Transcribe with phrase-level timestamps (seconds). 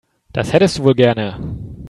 [0.33, 1.39] Das hättest du wohl gerne.